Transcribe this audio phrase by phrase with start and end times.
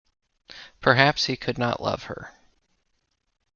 [0.79, 2.31] Perhaps he could not love her.